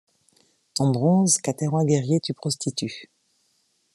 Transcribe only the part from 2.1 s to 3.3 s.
tu prostitues